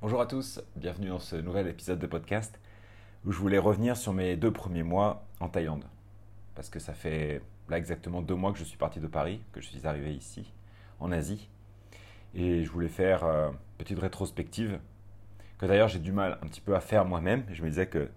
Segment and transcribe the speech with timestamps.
[0.00, 2.60] Bonjour à tous, bienvenue dans ce nouvel épisode de podcast
[3.24, 5.86] où je voulais revenir sur mes deux premiers mois en Thaïlande.
[6.54, 9.60] Parce que ça fait là exactement deux mois que je suis parti de Paris, que
[9.60, 10.52] je suis arrivé ici,
[11.00, 11.50] en Asie.
[12.32, 14.78] Et je voulais faire euh, une petite rétrospective,
[15.58, 17.44] que d'ailleurs j'ai du mal un petit peu à faire moi-même.
[17.50, 18.08] Je me disais que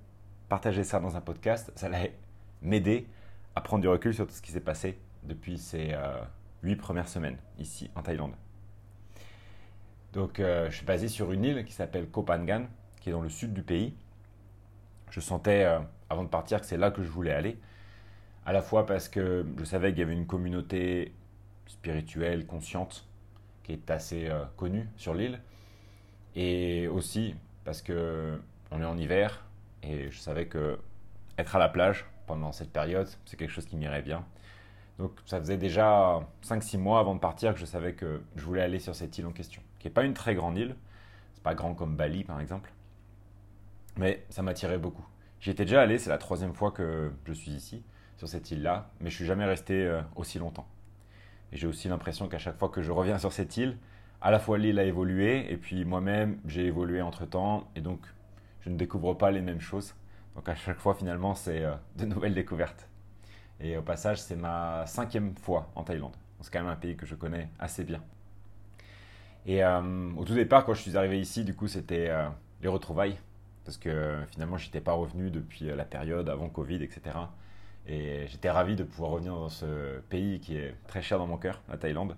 [0.49, 2.15] partager ça dans un podcast, ça allait
[2.61, 3.07] m'aider
[3.55, 6.21] à prendre du recul sur tout ce qui s'est passé depuis ces euh,
[6.61, 8.35] huit premières semaines ici en Thaïlande.
[10.13, 12.65] Donc, euh, je suis basé sur une île qui s'appelle Koh Phangan,
[12.99, 13.93] qui est dans le sud du pays.
[15.09, 15.79] Je sentais, euh,
[16.09, 17.57] avant de partir, que c'est là que je voulais aller.
[18.45, 21.13] À la fois parce que je savais qu'il y avait une communauté
[21.67, 23.07] spirituelle, consciente,
[23.63, 25.39] qui est assez euh, connue sur l'île.
[26.35, 27.35] Et aussi
[27.65, 28.39] parce que
[28.71, 29.45] on est en hiver
[29.83, 30.79] et je savais que
[31.37, 34.25] être à la plage pendant cette période, c'est quelque chose qui m'irait bien.
[34.97, 38.61] Donc ça faisait déjà 5-6 mois avant de partir que je savais que je voulais
[38.61, 40.75] aller sur cette île en question, qui n'est pas une très grande île,
[41.33, 42.71] c'est pas grand comme Bali par exemple,
[43.97, 45.05] mais ça m'attirait beaucoup.
[45.39, 47.83] J'y étais déjà allé, c'est la troisième fois que je suis ici,
[48.17, 50.67] sur cette île-là, mais je suis jamais resté euh, aussi longtemps.
[51.51, 53.75] Et j'ai aussi l'impression qu'à chaque fois que je reviens sur cette île,
[54.21, 58.01] à la fois l'île a évolué, et puis moi-même j'ai évolué entre-temps, et donc
[58.59, 59.95] je ne découvre pas les mêmes choses.
[60.35, 62.87] Donc à chaque fois finalement c'est euh, de nouvelles découvertes.
[63.59, 66.15] Et au passage, c'est ma cinquième fois en Thaïlande.
[66.41, 68.01] C'est quand même un pays que je connais assez bien.
[69.45, 72.27] Et euh, au tout départ, quand je suis arrivé ici, du coup, c'était euh,
[72.61, 73.17] les retrouvailles.
[73.65, 77.01] Parce que finalement, je n'étais pas revenu depuis euh, la période avant Covid, etc.
[77.87, 81.37] Et j'étais ravi de pouvoir revenir dans ce pays qui est très cher dans mon
[81.37, 82.15] cœur, la Thaïlande.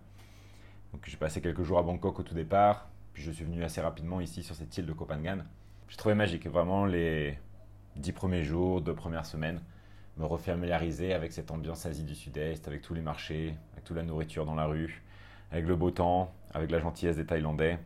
[0.92, 3.82] Donc j'ai passé quelques jours à Bangkok au tout départ, puis je suis venu assez
[3.82, 5.40] rapidement ici sur cette île de Koh Phangan.
[5.88, 7.40] J'ai trouvé magique, vraiment les
[7.96, 9.62] dix premiers jours, deux premières semaines
[10.18, 14.04] me refamiliariser avec cette ambiance Asie du Sud-Est, avec tous les marchés, avec toute la
[14.04, 15.02] nourriture dans la rue,
[15.52, 17.80] avec le beau temps, avec la gentillesse des Thaïlandais.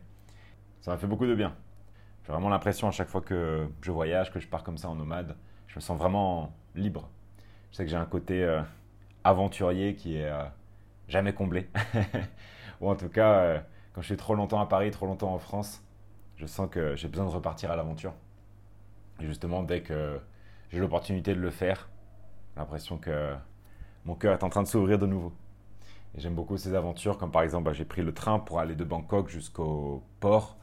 [0.80, 1.54] Ça m'a fait beaucoup de bien.
[2.24, 4.94] J'ai vraiment l'impression à chaque fois que je voyage, que je pars comme ça en
[4.94, 7.08] nomade, je me sens vraiment libre.
[7.70, 8.62] Je sais que j'ai un côté euh,
[9.24, 10.44] aventurier qui est euh,
[11.08, 11.68] jamais comblé.
[12.80, 13.58] Ou en tout cas, euh,
[13.92, 15.82] quand je suis trop longtemps à Paris, trop longtemps en France,
[16.36, 18.12] je sens que j'ai besoin de repartir à l'aventure.
[19.20, 20.20] Et justement, dès que
[20.70, 21.88] j'ai l'opportunité de le faire,
[22.56, 23.34] l'impression que
[24.04, 25.32] mon cœur est en train de s'ouvrir de nouveau.
[26.16, 28.84] J'aime beaucoup ces aventures, comme par exemple, bah, j'ai pris le train pour aller de
[28.84, 30.56] Bangkok jusqu'au port,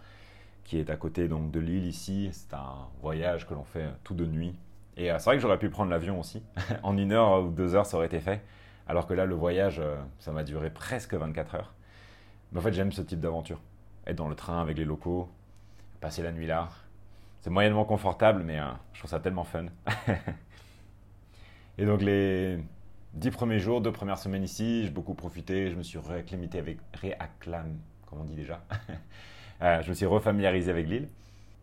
[0.63, 2.29] qui est à côté donc de l'île ici.
[2.33, 4.55] C'est un voyage que l'on fait tout de nuit.
[4.97, 6.44] Et euh, c'est vrai que j'aurais pu prendre l'avion aussi.
[6.84, 8.41] en une heure ou deux heures, ça aurait été fait.
[8.88, 11.73] Alors que là, le voyage, euh, ça m'a duré presque 24 heures.
[12.51, 13.61] Mais en fait, j'aime ce type d'aventure.
[14.07, 15.29] Être dans le train avec les locaux,
[16.01, 16.69] passer la nuit là.
[17.41, 19.66] C'est moyennement confortable, mais euh, je trouve ça tellement fun.
[21.78, 22.59] Et donc les
[23.15, 26.77] dix premiers jours, deux premières semaines ici, j'ai beaucoup profité, je me suis réacclimaté avec,
[26.93, 28.61] réacclam, comment on dit déjà
[29.61, 31.07] euh, Je me suis refamiliarisé avec l'île.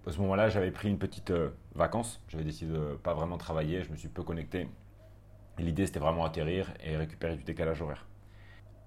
[0.07, 3.85] À ce moment-là, j'avais pris une petite euh, vacance, j'avais décidé de pas vraiment travailler,
[3.85, 4.69] je me suis peu connecté.
[5.59, 8.07] L'idée, c'était vraiment atterrir et récupérer du décalage horaire.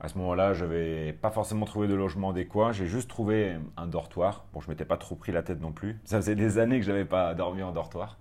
[0.02, 2.74] À ce moment-là, je n'avais pas forcément trouvé de logement adéquat.
[2.74, 4.44] J'ai juste trouvé un dortoir.
[4.52, 5.98] Bon, je m'étais pas trop pris la tête non plus.
[6.04, 8.18] Ça faisait des années que je n'avais pas dormi en dortoir.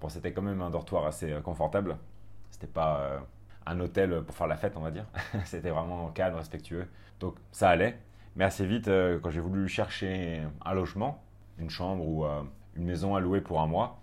[0.00, 1.98] Bon, c'était quand même un dortoir assez euh, confortable.
[2.50, 3.20] C'était pas
[3.68, 5.04] un hôtel pour faire la fête, on va dire.
[5.44, 6.86] C'était vraiment calme, respectueux.
[7.20, 7.98] Donc ça allait.
[8.36, 11.22] Mais assez vite, euh, quand j'ai voulu chercher un logement,
[11.58, 12.42] une chambre ou euh,
[12.76, 14.00] une maison à louer pour un mois,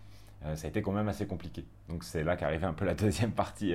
[0.53, 1.65] ça a été quand même assez compliqué.
[1.89, 3.73] Donc c'est là qu'arrivait un peu la deuxième partie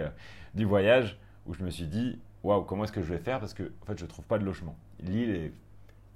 [0.55, 3.41] du voyage où je me suis dit waouh, comment est-ce que je vais faire?
[3.41, 4.77] Parce que en fait, je ne trouve pas de logement.
[5.01, 5.53] L'île est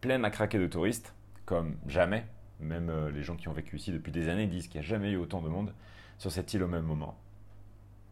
[0.01, 1.13] pleine à craquer de touristes,
[1.45, 2.25] comme jamais.
[2.61, 5.11] Même les gens qui ont vécu ici depuis des années disent qu'il n'y a jamais
[5.11, 5.75] eu autant de monde
[6.19, 7.19] sur cette île au même moment.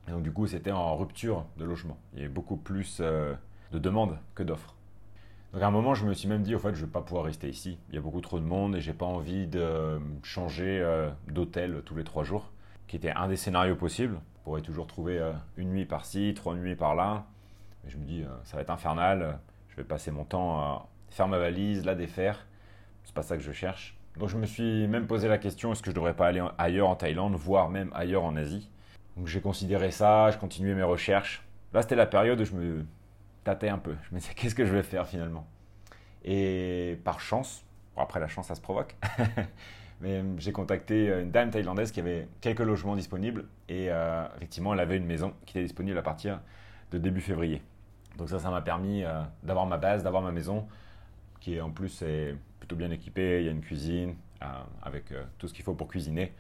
[0.09, 1.97] Et donc du coup, c'était en rupture de logement.
[2.13, 3.35] Il y avait beaucoup plus euh,
[3.73, 4.75] de demandes que d'offres.
[5.53, 7.03] Donc à un moment, je me suis même dit, au fait, je ne vais pas
[7.03, 7.79] pouvoir rester ici.
[7.91, 11.83] Il y a beaucoup trop de monde et j'ai pas envie de changer euh, d'hôtel
[11.85, 12.51] tous les trois jours,
[12.87, 14.19] qui était un des scénarios possibles.
[14.41, 17.27] On pourrait toujours trouver euh, une nuit par-ci, trois nuits par-là.
[17.85, 19.39] Mais je me dis, ça va être infernal.
[19.69, 22.47] Je vais passer mon temps à faire ma valise, la défaire.
[23.05, 23.97] C'est pas ça que je cherche.
[24.19, 26.89] Donc je me suis même posé la question, est-ce que je devrais pas aller ailleurs
[26.89, 28.71] en Thaïlande, voire même ailleurs en Asie?
[29.17, 31.45] Donc j'ai considéré ça, je continuais mes recherches.
[31.73, 32.85] Là, c'était la période où je me
[33.45, 33.95] tâtais un peu.
[34.09, 35.47] Je me disais, qu'est-ce que je vais faire finalement?
[36.25, 37.65] Et par chance,
[37.97, 38.95] après la chance, ça se provoque,
[40.01, 44.81] mais j'ai contacté une dame thaïlandaise qui avait quelques logements disponibles et euh, effectivement, elle
[44.81, 46.41] avait une maison qui était disponible à partir
[46.91, 47.63] de début février.
[48.19, 50.67] Donc ça, ça m'a permis euh, d'avoir ma base, d'avoir ma maison
[51.41, 53.41] qui en plus est plutôt bien équipée.
[53.41, 54.47] Il y a une cuisine euh,
[54.83, 55.07] avec
[55.39, 56.33] tout ce qu'il faut pour cuisiner.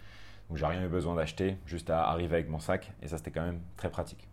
[0.53, 2.93] Donc j'ai rien eu besoin d'acheter, juste à arriver avec mon sac.
[3.01, 4.29] Et ça, c'était quand même très pratique.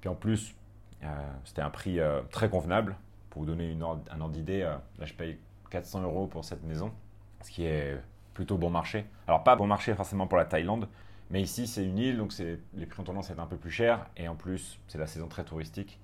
[0.00, 0.54] Puis en plus,
[1.02, 1.06] euh,
[1.42, 2.94] c'était un prix euh, très convenable.
[3.30, 5.38] Pour vous donner une un ordre d'idée, euh, là, je paye
[5.70, 6.92] 400 euros pour cette maison,
[7.42, 8.00] ce qui est
[8.32, 9.06] plutôt bon marché.
[9.26, 10.86] Alors pas bon marché forcément pour la Thaïlande,
[11.30, 13.72] mais ici c'est une île, donc les prix ont tendance à être un peu plus
[13.72, 15.98] chers, et en plus c'est la saison très touristique,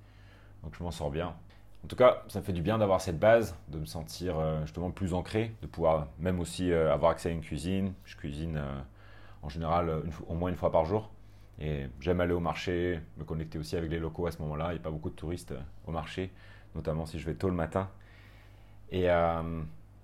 [0.65, 1.37] donc je m'en sors bien.
[1.85, 4.91] En tout cas, ça me fait du bien d'avoir cette base, de me sentir justement
[4.91, 7.93] plus ancré, de pouvoir même aussi avoir accès à une cuisine.
[8.05, 8.61] Je cuisine
[9.47, 11.11] en général au moins une fois par jour.
[11.59, 14.67] Et j'aime aller au marché, me connecter aussi avec les locaux à ce moment-là.
[14.71, 15.55] Il n'y a pas beaucoup de touristes
[15.87, 16.31] au marché,
[16.75, 17.89] notamment si je vais tôt le matin.
[18.91, 19.07] Et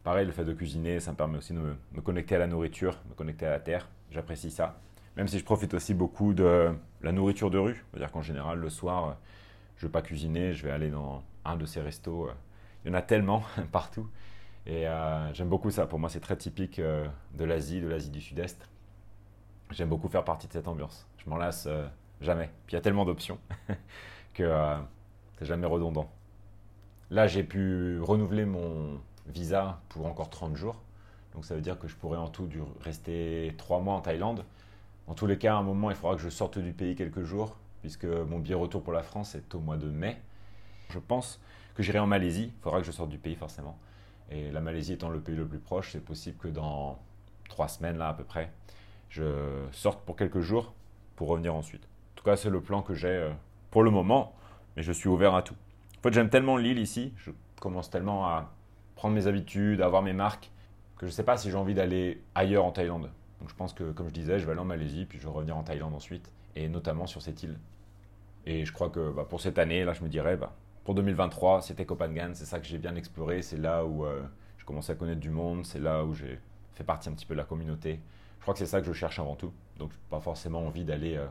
[0.03, 2.99] pareil, le fait de cuisiner, ça me permet aussi de me, connecter à la nourriture,
[3.09, 3.89] me connecter à la terre.
[4.11, 4.81] J'apprécie ça.
[5.17, 6.73] Même si je profite aussi beaucoup de
[7.03, 7.85] la nourriture de rue.
[7.91, 9.19] C'est-à-dire qu'en général, le soir,
[9.77, 12.29] je ne vais pas cuisiner, je vais aller dans un de ces restos.
[12.29, 12.33] Euh,
[12.85, 13.43] il y en a tellement
[13.73, 14.09] partout.
[14.67, 15.87] Et euh, j'aime beaucoup ça.
[15.87, 18.69] Pour moi, c'est très typique euh, de l'Asie, de l'Asie du Sud-Est.
[19.73, 21.07] J'aime beaucoup faire partie de cette ambiance.
[21.19, 21.69] Je m'en lasse
[22.21, 22.51] jamais.
[22.67, 23.39] Puis il y a tellement d'options
[24.35, 24.77] que
[25.39, 26.11] c'est jamais redondant.
[27.11, 30.81] Là, j'ai pu renouveler mon visa pour encore 30 jours.
[31.35, 32.49] Donc ça veut dire que je pourrais en tout
[32.81, 34.45] rester 3 mois en Thaïlande.
[35.07, 37.23] En tous les cas, à un moment, il faudra que je sorte du pays quelques
[37.23, 40.21] jours, puisque mon billet retour pour la France est au mois de mai.
[40.91, 41.41] Je pense
[41.75, 42.53] que j'irai en Malaisie.
[42.55, 43.79] Il faudra que je sorte du pays forcément.
[44.31, 46.99] Et la Malaisie étant le pays le plus proche, c'est possible que dans
[47.49, 48.51] trois semaines là à peu près,
[49.13, 50.73] je sorte pour quelques jours
[51.17, 51.85] pour revenir ensuite.
[51.85, 53.31] En tout cas, c'est le plan que j'ai euh,
[53.71, 54.35] pour le moment,
[54.75, 55.55] mais je suis ouvert à tout.
[55.99, 57.31] En fait, j'aime tellement l'île ici, je
[57.61, 58.51] commence tellement à
[58.97, 60.51] prendre mes habitudes, à avoir mes marques,
[60.97, 63.11] que je ne sais pas si j'ai envie d'aller ailleurs en Thaïlande.
[63.41, 65.31] Donc je pense que, comme je disais, je vais aller en Malaisie, puis je vais
[65.31, 67.59] revenir en Thaïlande ensuite, et notamment sur cette île.
[68.47, 70.55] Et je crois que bah, pour cette année, là, je me dirais, bah,
[70.85, 74.23] pour 2023, c'était Copenhague, c'est ça que j'ai bien exploré, c'est là où euh,
[74.57, 76.41] je commençais à connaître du monde, c'est là où j'ai
[76.73, 78.01] fait partie un petit peu de la communauté.
[78.43, 79.53] Je crois que c'est ça que je cherche avant tout.
[79.79, 81.27] Donc, pas forcément envie d'aller euh,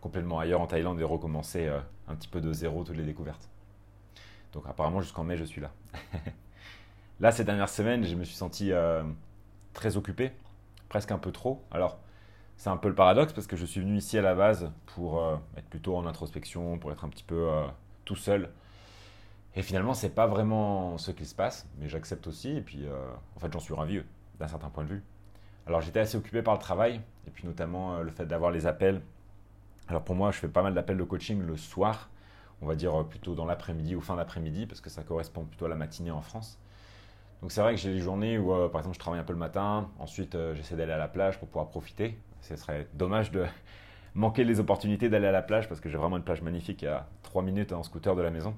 [0.00, 1.78] complètement ailleurs en Thaïlande et recommencer euh,
[2.08, 3.48] un petit peu de zéro toutes les découvertes.
[4.52, 5.70] Donc, apparemment, jusqu'en mai, je suis là.
[7.20, 8.72] là, ces dernières semaines, je me suis senti
[9.72, 10.32] très occupé,
[10.88, 11.62] presque un peu trop.
[11.70, 11.98] Alors,
[12.56, 15.22] c'est un peu le paradoxe parce que je suis venu ici à la base pour
[15.56, 17.50] être plutôt en introspection, pour être un petit peu
[18.04, 18.50] tout seul
[19.56, 22.56] et finalement, c'est pas vraiment ce qui se passe, mais j'accepte aussi.
[22.56, 24.02] Et puis, euh, en fait, j'en suis ravi
[24.38, 25.02] d'un certain point de vue.
[25.66, 28.66] Alors, j'étais assez occupé par le travail, et puis notamment euh, le fait d'avoir les
[28.66, 29.00] appels.
[29.88, 32.10] Alors, pour moi, je fais pas mal d'appels de coaching le soir,
[32.62, 35.66] on va dire euh, plutôt dans l'après-midi ou fin d'après-midi, parce que ça correspond plutôt
[35.66, 36.58] à la matinée en France.
[37.42, 39.38] Donc, c'est vrai que j'ai des journées où, par exemple, je travaille un peu le
[39.38, 42.16] matin, ensuite, j'essaie d'aller à la plage pour pouvoir profiter.
[42.40, 43.44] Ce serait dommage de
[44.14, 47.06] manquer les opportunités d'aller à la plage, parce que j'ai vraiment une plage magnifique à
[47.22, 48.54] 3 minutes en scooter de la maison.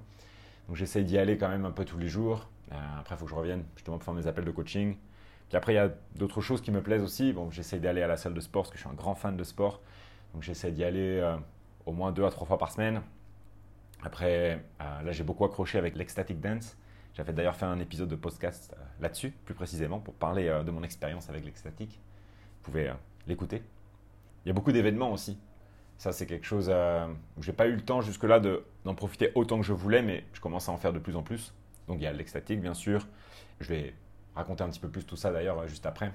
[0.69, 2.49] Donc j'essaye d'y aller quand même un peu tous les jours.
[2.73, 4.97] Euh, après, il faut que je revienne justement pour faire mes appels de coaching.
[5.49, 7.33] Puis après, il y a d'autres choses qui me plaisent aussi.
[7.33, 9.37] Bon, j'essaye d'aller à la salle de sport parce que je suis un grand fan
[9.37, 9.81] de sport.
[10.35, 11.37] Donc j'essaie d'y aller euh,
[11.87, 13.03] au moins deux à trois fois par semaine.
[14.03, 16.77] Après, euh, là, j'ai beaucoup accroché avec l'Ecstatic Dance.
[17.15, 21.31] J'avais d'ailleurs fait un épisode de podcast là-dessus, plus précisément, pour parler de mon expérience
[21.31, 21.99] avec l'Ecstatic.
[22.63, 22.93] Vous pouvez
[23.27, 23.63] l'écouter.
[24.45, 25.39] Il y a beaucoup d'événements aussi.
[25.99, 27.07] Ça, c'est quelque chose euh,
[27.37, 28.41] où j'ai pas eu le temps jusque-là
[28.85, 31.23] d'en profiter autant que je voulais, mais je commence à en faire de plus en
[31.23, 31.55] plus.
[31.89, 33.07] Donc il y a l'extatique, bien sûr.
[33.61, 33.95] Je vais
[34.37, 36.13] raconter un petit peu plus tout ça d'ailleurs euh, juste après.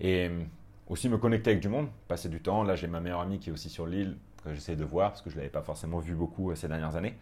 [0.00, 0.42] Et euh,
[0.88, 2.62] aussi me connecter avec du monde, passer du temps.
[2.62, 5.22] Là, j'ai ma meilleure amie qui est aussi sur l'île, que j'essaie de voir, parce
[5.22, 7.16] que je ne l'avais pas forcément vu beaucoup ces dernières années.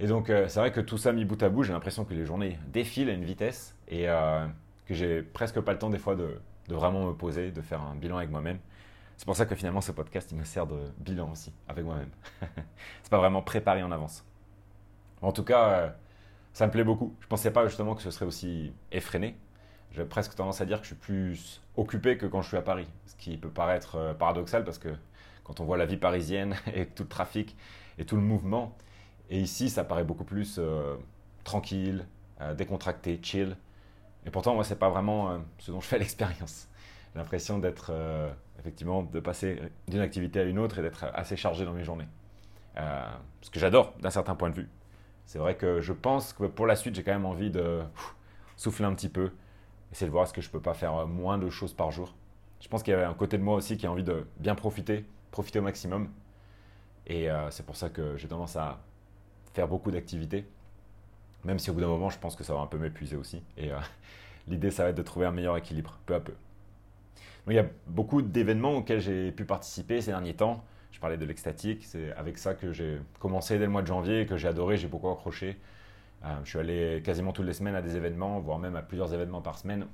[0.00, 2.26] Et donc, c'est vrai que tout ça mis bout à bout, j'ai l'impression que les
[2.26, 4.06] journées défilent à une vitesse et
[4.86, 6.36] que j'ai presque pas le temps des fois de,
[6.68, 8.58] de vraiment me poser, de faire un bilan avec moi-même.
[9.16, 12.10] C'est pour ça que finalement ce podcast il me sert de bilan aussi avec moi-même.
[13.02, 14.24] c'est pas vraiment préparé en avance.
[15.22, 15.88] En tout cas, euh,
[16.54, 17.14] ça me plaît beaucoup.
[17.20, 19.36] Je pensais pas justement que ce serait aussi effréné.
[19.92, 22.62] J'ai presque tendance à dire que je suis plus occupé que quand je suis à
[22.62, 24.88] Paris, ce qui peut paraître euh, paradoxal parce que
[25.44, 27.54] quand on voit la vie parisienne et tout le trafic
[27.98, 28.74] et tout le mouvement,
[29.28, 30.96] et ici ça paraît beaucoup plus euh,
[31.44, 32.06] tranquille,
[32.56, 33.56] décontracté, chill.
[34.26, 36.68] Et pourtant moi c'est pas vraiment ce dont je fais l'expérience.
[37.14, 37.92] L'impression d'être
[38.58, 42.08] effectivement, de passer d'une activité à une autre et d'être assez chargé dans mes journées.
[42.76, 43.04] Euh,
[43.42, 44.68] ce que j'adore d'un certain point de vue.
[45.26, 47.82] C'est vrai que je pense que pour la suite, j'ai quand même envie de
[48.56, 49.30] souffler un petit peu,
[49.92, 52.14] essayer de voir est-ce que je peux pas faire moins de choses par jour.
[52.60, 54.54] Je pense qu'il y a un côté de moi aussi qui a envie de bien
[54.54, 56.08] profiter, profiter au maximum.
[57.06, 58.80] Et euh, c'est pour ça que j'ai tendance à
[59.52, 60.46] faire beaucoup d'activités,
[61.44, 63.42] même si au bout d'un moment, je pense que ça va un peu m'épuiser aussi.
[63.56, 63.78] Et euh,
[64.48, 66.34] l'idée, ça va être de trouver un meilleur équilibre, peu à peu
[67.52, 70.64] il y a beaucoup d'événements auxquels j'ai pu participer ces derniers temps.
[71.04, 74.38] Parlais de l'extatique, c'est avec ça que j'ai commencé dès le mois de janvier, que
[74.38, 75.58] j'ai adoré, j'ai beaucoup accroché.
[76.24, 79.12] Euh, je suis allé quasiment toutes les semaines à des événements, voire même à plusieurs
[79.12, 79.86] événements par semaine.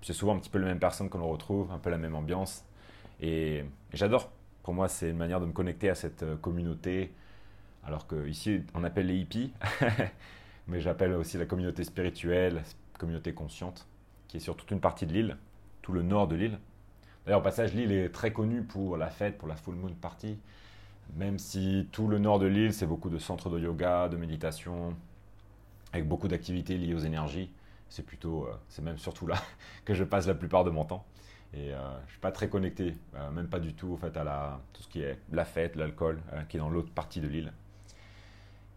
[0.00, 2.14] C'est souvent un petit peu les mêmes personnes que l'on retrouve, un peu la même
[2.14, 2.64] ambiance.
[3.20, 4.32] Et, j'adore.
[4.62, 7.12] Pour moi, c'est une manière de me connecter à cette euh, communauté.
[7.86, 9.52] Alors qu'ici, on appelle les hippies,
[10.66, 12.62] mais j'appelle aussi la communauté spirituelle,
[12.98, 13.86] communauté consciente,
[14.28, 15.36] qui est sur toute une partie de l'île.
[15.82, 16.58] tout le nord de l'île.
[17.24, 20.38] D'ailleurs, au passage, l'île est très connue pour la fête, pour la full moon party.
[21.16, 24.94] Même si tout le nord de l'île, c'est beaucoup de centres de yoga, de méditation,
[25.92, 27.50] avec beaucoup d'activités liées aux énergies.
[27.88, 29.36] C'est plutôt, euh, c'est même surtout là
[29.84, 31.04] que je passe la plupart de mon temps.
[31.54, 34.16] Et euh, je ne suis pas très connecté, euh, même pas du tout en fait,
[34.16, 37.28] à la, tout ce qui est la fête, l'alcool, qui est dans l'autre partie de
[37.28, 37.52] l'île.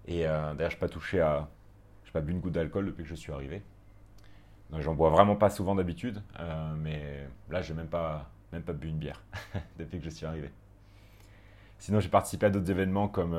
[0.05, 1.49] Et d'ailleurs, je n'ai pas touché à.
[2.03, 3.61] Je n'ai pas bu une goutte d'alcool depuis que je suis arrivé.
[4.79, 6.21] J'en bois vraiment pas souvent d'habitude,
[6.77, 9.23] mais là, j'ai même pas, même pas bu une bière
[9.79, 10.51] depuis que je suis arrivé.
[11.79, 13.37] Sinon, j'ai participé à d'autres événements comme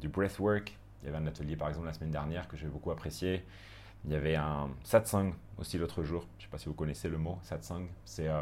[0.00, 2.90] du breathwork, il y avait un atelier par exemple la semaine dernière que j'ai beaucoup
[2.90, 3.44] apprécié.
[4.04, 6.26] Il y avait un satsang aussi l'autre jour.
[6.38, 7.86] Je ne sais pas si vous connaissez le mot satsang.
[8.04, 8.40] C'est euh,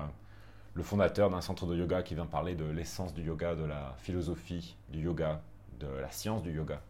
[0.74, 3.94] le fondateur d'un centre de yoga qui vient parler de l'essence du yoga, de la
[3.98, 5.40] philosophie du yoga,
[5.80, 6.80] de la science du yoga.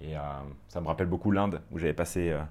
[0.00, 0.20] Et euh,
[0.68, 2.42] ça me rappelle beaucoup l'Inde où j'avais passé euh,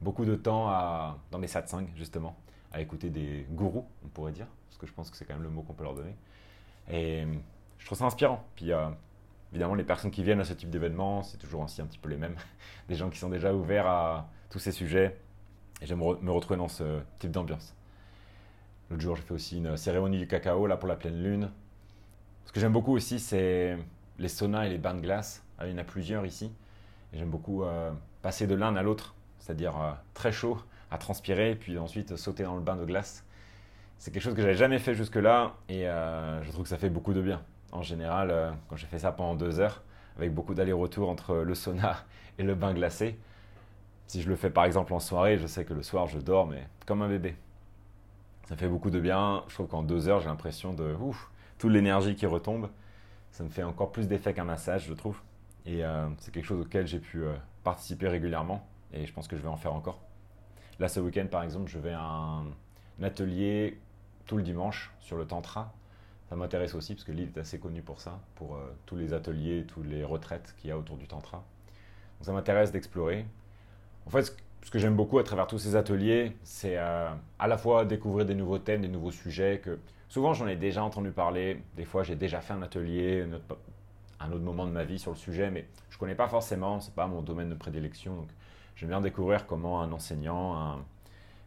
[0.00, 2.36] beaucoup de temps à, dans mes satsangs justement
[2.72, 5.42] à écouter des gourous, on pourrait dire, parce que je pense que c'est quand même
[5.42, 6.14] le mot qu'on peut leur donner.
[6.90, 7.26] Et
[7.78, 8.44] je trouve ça inspirant.
[8.54, 8.72] Puis
[9.52, 12.08] Évidemment, les personnes qui viennent à ce type d'événement, c'est toujours ainsi un petit peu
[12.08, 12.36] les mêmes.
[12.88, 15.18] Des gens qui sont déjà ouverts à tous ces sujets.
[15.80, 17.74] Et j'aime me retrouver dans ce type d'ambiance.
[18.90, 21.50] L'autre jour, j'ai fait aussi une cérémonie du cacao là pour la pleine lune.
[22.44, 23.78] Ce que j'aime beaucoup aussi, c'est
[24.18, 25.44] les saunas et les bains de glace.
[25.58, 26.52] Ah, il y en a plusieurs ici.
[27.12, 27.90] J'aime beaucoup euh,
[28.22, 30.58] passer de l'un à l'autre, c'est-à-dire euh, très chaud
[30.90, 33.24] à transpirer, puis ensuite sauter dans le bain de glace.
[33.98, 36.90] C'est quelque chose que j'avais jamais fait jusque-là et euh, je trouve que ça fait
[36.90, 39.82] beaucoup de bien en général, euh, quand j'ai fait ça pendant deux heures,
[40.16, 42.04] avec beaucoup d'allers-retours entre le sauna
[42.38, 43.18] et le bain glacé,
[44.06, 46.46] si je le fais par exemple en soirée, je sais que le soir je dors,
[46.46, 47.36] mais comme un bébé.
[48.46, 49.44] Ça fait beaucoup de bien.
[49.48, 52.70] Je trouve qu'en deux heures, j'ai l'impression de ouf, toute l'énergie qui retombe.
[53.30, 55.20] Ça me fait encore plus d'effet qu'un massage, je trouve.
[55.66, 57.24] Et euh, c'est quelque chose auquel j'ai pu
[57.62, 58.66] participer régulièrement.
[58.94, 60.00] Et je pense que je vais en faire encore.
[60.78, 62.46] Là, ce week-end, par exemple, je vais à un
[63.02, 63.78] atelier
[64.28, 65.74] tout le dimanche sur le tantra
[66.28, 69.14] ça m'intéresse aussi parce que l'île est assez connue pour ça, pour euh, tous les
[69.14, 71.38] ateliers, toutes les retraites qu'il y a autour du tantra.
[71.38, 73.24] Donc ça m'intéresse d'explorer.
[74.06, 77.08] En fait, ce que j'aime beaucoup à travers tous ces ateliers, c'est euh,
[77.38, 80.82] à la fois découvrir des nouveaux thèmes, des nouveaux sujets que souvent j'en ai déjà
[80.82, 81.62] entendu parler.
[81.76, 83.26] Des fois, j'ai déjà fait un atelier,
[84.20, 86.80] un autre moment de ma vie sur le sujet, mais je ne connais pas forcément,
[86.80, 88.14] c'est pas mon domaine de prédilection.
[88.14, 88.28] Donc,
[88.76, 90.78] j'aime bien découvrir comment un enseignant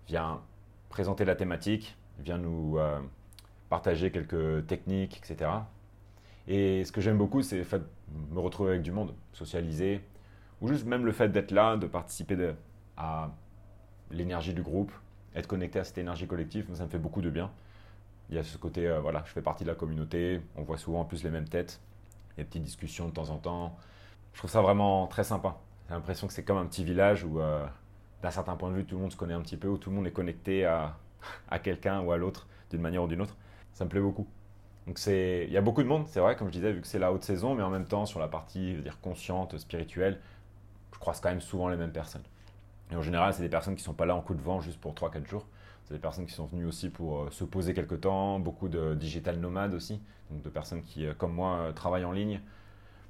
[0.08, 0.42] vient
[0.90, 3.00] présenter la thématique, vient nous euh,
[3.70, 5.52] partager quelques techniques, etc.
[6.48, 10.02] Et ce que j'aime beaucoup, c'est le fait de me retrouver avec du monde, socialiser,
[10.60, 12.54] ou juste même le fait d'être là, de participer
[12.98, 13.32] à
[14.12, 14.92] l'énergie du groupe,
[15.36, 17.52] être connecté à cette énergie collective, ça me fait beaucoup de bien.
[18.30, 20.78] Il y a ce côté, euh, voilà, je fais partie de la communauté, on voit
[20.78, 21.82] souvent en plus les mêmes têtes,
[22.38, 23.78] des petites discussions de temps en temps.
[24.34, 25.58] Je trouve ça vraiment très sympa.
[25.88, 27.66] J'ai l'impression que c'est comme un petit village où, euh,
[28.22, 29.90] d'un certain point de vue, tout le monde se connaît un petit peu, où tout
[29.90, 30.98] le monde est connecté à,
[31.50, 33.36] à quelqu'un ou à l'autre d'une manière ou d'une autre
[33.74, 34.28] ça me plaît beaucoup.
[34.88, 36.88] Donc c'est, il y a beaucoup de monde, c'est vrai, comme je disais, vu que
[36.88, 40.20] c'est la haute saison, mais en même temps sur la partie, dire consciente, spirituelle,
[40.94, 42.24] je croise quand même souvent les mêmes personnes.
[42.92, 44.80] Et en général, c'est des personnes qui sont pas là en coup de vent juste
[44.80, 45.46] pour 3-4 jours.
[45.86, 48.96] C'est des personnes qui sont venues aussi pour euh, se poser quelque temps, beaucoup de
[48.96, 52.42] digital nomades aussi, donc de personnes qui, euh, comme moi, euh, travaillent en ligne.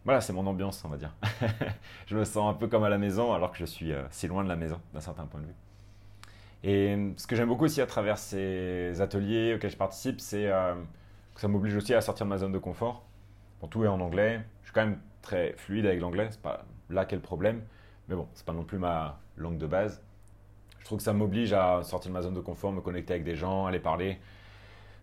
[0.06, 1.14] Voilà, c'est mon ambiance, on va dire.
[2.08, 4.44] je me sens un peu comme à la maison alors que je suis si loin
[4.44, 5.56] de la maison d'un certain point de vue.
[6.64, 10.48] Et euh, ce que j'aime beaucoup aussi à travers ces ateliers auxquels je participe, c'est
[10.48, 10.76] euh,
[11.34, 13.04] que ça m'oblige aussi à sortir de ma zone de confort.
[13.62, 14.42] Bon, tout est en anglais.
[14.62, 16.28] Je suis quand même très fluide avec l'anglais.
[16.32, 17.62] C'est pas là qu'est le problème.
[18.08, 20.02] Mais bon, c'est pas non plus ma langue de base.
[20.80, 23.24] Je trouve que ça m'oblige à sortir de ma zone de confort, me connecter avec
[23.24, 24.20] des gens, aller parler.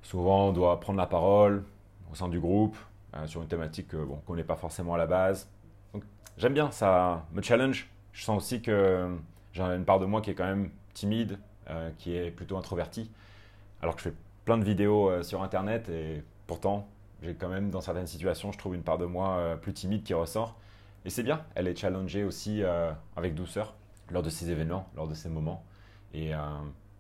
[0.03, 1.65] Souvent, on doit prendre la parole
[2.11, 2.77] au sein du groupe
[3.15, 5.49] euh, sur une thématique qu'on bon, ne connaît pas forcément à la base.
[5.93, 6.05] Donc,
[6.37, 7.89] j'aime bien, ça me challenge.
[8.13, 9.17] Je sens aussi que
[9.53, 11.39] j'ai une part de moi qui est quand même timide,
[11.71, 13.11] euh, qui est plutôt introverti,
[13.83, 14.15] alors que je fais
[14.47, 16.89] plein de vidéos euh, sur Internet et pourtant,
[17.23, 20.03] j'ai quand même, dans certaines situations, je trouve une part de moi euh, plus timide
[20.03, 20.57] qui ressort.
[21.05, 22.63] Et c'est bien, elle est challengée aussi
[23.17, 23.75] avec douceur
[24.11, 25.65] lors de ces événements, lors de ces moments.
[26.13, 26.33] Et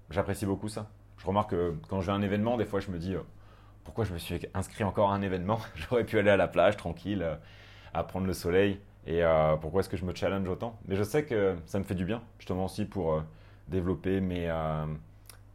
[0.08, 0.86] j'apprécie beaucoup ça.
[1.18, 3.16] Je remarque que quand je vais à un événement, des fois, je me dis
[3.84, 5.58] pourquoi je me suis inscrit encore à un événement?
[5.74, 7.26] J'aurais pu aller à la plage tranquille,
[7.92, 8.80] à prendre le soleil.
[9.06, 9.20] Et
[9.60, 10.78] pourquoi est-ce que je me challenge autant?
[10.86, 13.20] Mais je sais que ça me fait du bien, justement aussi pour
[13.68, 14.86] développer mes euh,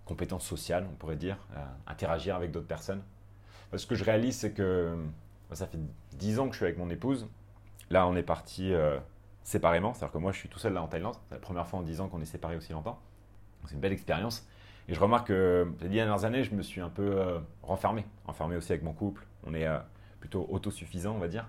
[0.06, 3.02] compétences sociales, on pourrait dire, euh, interagir avec d'autres personnes.
[3.72, 4.96] Parce que je réalise, c'est que euh,
[5.52, 5.80] ça fait
[6.14, 7.28] 10 ans que je suis avec mon épouse.
[7.90, 8.74] Là, on est parti
[9.44, 11.16] séparément, c'est-à-dire que moi, je suis tout seul là en Thaïlande.
[11.28, 13.00] C'est la première fois en 10 ans qu'on est séparés aussi longtemps.
[13.66, 14.48] C'est une belle expérience.
[14.88, 18.72] Et je remarque que les dernières années, je me suis un peu renfermé, renfermé aussi
[18.72, 19.28] avec mon couple.
[19.46, 19.68] On est
[20.20, 21.48] plutôt autosuffisant, on va dire.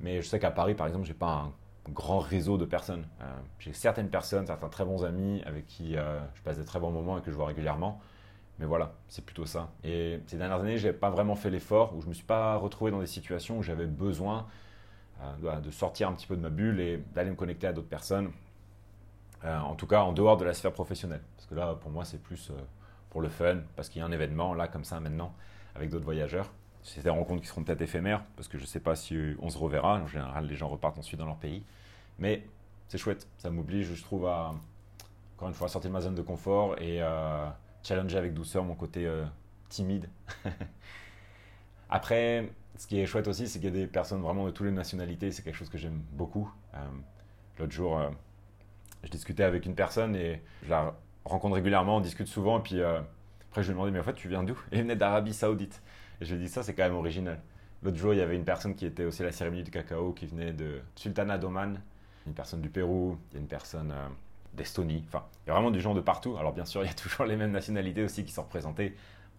[0.00, 1.52] Mais je sais qu'à Paris, par exemple, j'ai pas un
[1.88, 3.06] grand réseau de personnes.
[3.20, 3.24] Euh,
[3.58, 6.90] j'ai certaines personnes, certains très bons amis avec qui euh, je passe de très bons
[6.90, 8.00] moments et que je vois régulièrement.
[8.58, 9.70] Mais voilà, c'est plutôt ça.
[9.84, 12.90] Et ces dernières années, j'ai pas vraiment fait l'effort, où je me suis pas retrouvé
[12.90, 14.46] dans des situations où j'avais besoin
[15.22, 17.88] euh, de sortir un petit peu de ma bulle et d'aller me connecter à d'autres
[17.88, 18.30] personnes.
[19.44, 21.20] En tout cas, en dehors de la sphère professionnelle.
[21.36, 22.50] Parce que là, pour moi, c'est plus
[23.08, 25.32] pour le fun, parce qu'il y a un événement là, comme ça, maintenant,
[25.76, 26.50] avec d'autres voyageurs.
[26.82, 29.50] C'est des rencontres qui seront peut-être éphémères, parce que je ne sais pas si on
[29.50, 30.00] se reverra.
[30.00, 31.62] En général, les gens repartent ensuite dans leur pays.
[32.18, 32.44] Mais
[32.88, 33.28] c'est chouette.
[33.38, 34.54] Ça m'oblige, je trouve, à,
[35.36, 37.02] encore une fois, sortir de ma zone de confort et
[37.82, 39.24] challenger avec douceur mon côté euh,
[39.68, 40.08] timide.
[41.90, 44.66] Après, ce qui est chouette aussi, c'est qu'il y a des personnes vraiment de toutes
[44.66, 45.32] les nationalités.
[45.32, 46.52] C'est quelque chose que j'aime beaucoup.
[46.74, 46.78] Euh,
[47.58, 48.10] l'autre jour, euh,
[49.04, 50.94] je discutais avec une personne et je la
[51.24, 52.58] rencontre régulièrement, on discute souvent.
[52.58, 54.96] Et puis après, je lui ai demandé, mais en fait, tu viens d'où elle venait
[54.96, 55.82] d'Arabie Saoudite.
[56.20, 57.40] Et je dit, ça, c'est quand même original.
[57.82, 60.12] L'autre jour, il y avait une personne qui était aussi à la cérémonie du cacao,
[60.12, 61.80] qui venait de Sultanat d'Oman,
[62.26, 63.92] une personne du Pérou, une personne
[64.54, 65.04] d'Estonie.
[65.06, 66.36] Enfin, il y a vraiment du gens de partout.
[66.36, 68.94] Alors bien sûr, il y a toujours les mêmes nationalités aussi qui sont représentées.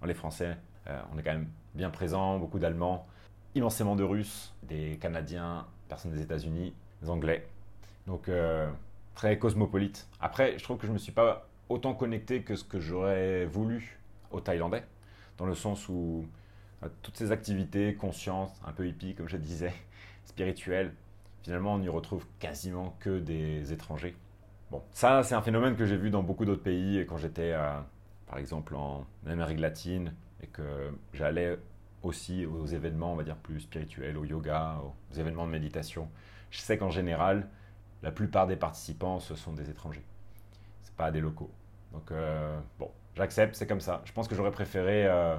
[0.05, 0.57] Les Français,
[0.87, 3.05] euh, on est quand même bien présents, beaucoup d'Allemands,
[3.53, 7.45] immensément de Russes, des Canadiens, personnes des États-Unis, des Anglais.
[8.07, 8.69] Donc euh,
[9.13, 10.07] très cosmopolite.
[10.21, 13.45] Après, je trouve que je ne me suis pas autant connecté que ce que j'aurais
[13.45, 13.99] voulu
[14.31, 14.85] aux Thaïlandais,
[15.37, 16.38] dans le sens où euh,
[17.01, 19.73] toutes ces activités conscientes, un peu hippie comme je disais,
[20.25, 20.93] spirituelles,
[21.43, 24.15] finalement on n'y retrouve quasiment que des étrangers.
[24.71, 27.55] Bon, ça, c'est un phénomène que j'ai vu dans beaucoup d'autres pays quand j'étais,
[28.27, 31.57] par exemple, en Amérique latine et que j'allais
[32.03, 36.09] aussi aux événements, on va dire, plus spirituels, au yoga, aux événements de méditation.
[36.51, 37.47] Je sais qu'en général,
[38.01, 40.05] la plupart des participants, ce sont des étrangers.
[40.83, 41.51] Ce pas des locaux.
[41.91, 44.01] Donc, euh, bon, j'accepte, c'est comme ça.
[44.05, 45.37] Je pense que j'aurais préféré euh,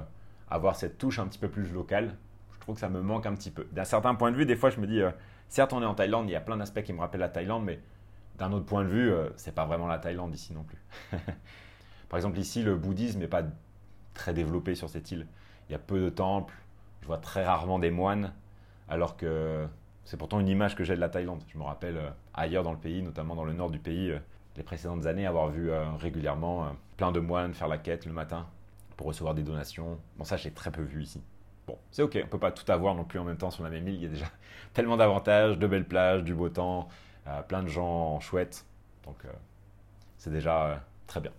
[0.51, 2.15] avoir cette touche un petit peu plus locale.
[2.53, 3.65] Je trouve que ça me manque un petit peu.
[3.71, 5.09] D'un certain point de vue, des fois, je me dis, euh,
[5.47, 7.63] certes, on est en Thaïlande, il y a plein d'aspects qui me rappellent la Thaïlande,
[7.63, 7.79] mais
[8.37, 10.77] d'un autre point de vue, euh, c'est pas vraiment la Thaïlande ici non plus.
[12.09, 13.43] Par exemple, ici, le bouddhisme n'est pas
[14.13, 15.25] très développé sur cette île.
[15.69, 16.53] Il y a peu de temples,
[17.01, 18.33] je vois très rarement des moines,
[18.89, 19.65] alors que
[20.03, 21.41] c'est pourtant une image que j'ai de la Thaïlande.
[21.47, 24.19] Je me rappelle euh, ailleurs dans le pays, notamment dans le nord du pays, euh,
[24.57, 28.47] les précédentes années, avoir vu régulièrement plein de moines faire la quête le matin
[29.01, 29.97] pour recevoir des donations.
[30.15, 31.23] Bon, ça, j'ai très peu vu ici.
[31.65, 33.71] Bon, c'est ok, on peut pas tout avoir non plus en même temps sur la
[33.71, 33.95] même île.
[33.95, 34.27] Il y a déjà
[34.73, 36.87] tellement d'avantages, de belles plages, du beau temps,
[37.25, 38.63] euh, plein de gens chouettes.
[39.07, 39.29] Donc, euh,
[40.19, 40.75] c'est déjà euh,
[41.07, 41.31] très bien.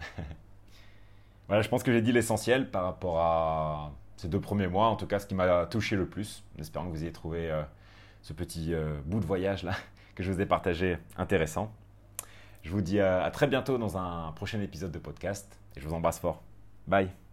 [1.46, 4.96] voilà, je pense que j'ai dit l'essentiel par rapport à ces deux premiers mois, en
[4.96, 7.56] tout cas ce qui m'a touché le plus, en espérant que vous ayez trouvé
[8.22, 9.74] ce petit bout de voyage là
[10.16, 11.72] que je vous ai partagé intéressant.
[12.64, 15.94] Je vous dis à très bientôt dans un prochain épisode de podcast et je vous
[15.94, 16.45] embrasse fort.
[16.86, 17.25] Bye